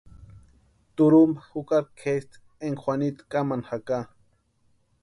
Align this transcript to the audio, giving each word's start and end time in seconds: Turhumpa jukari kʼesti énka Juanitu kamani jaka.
Turhumpa 0.95 1.41
jukari 1.51 1.89
kʼesti 1.99 2.35
énka 2.67 2.81
Juanitu 2.83 3.23
kamani 3.31 3.65
jaka. 3.69 3.97